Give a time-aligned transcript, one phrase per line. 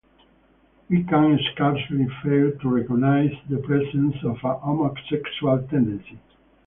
[0.89, 6.17] We can scarcely fail to recognize the presence of a homosexual tendency.